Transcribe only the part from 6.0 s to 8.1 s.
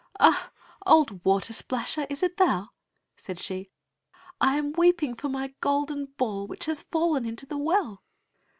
ball, which has fallen into the well."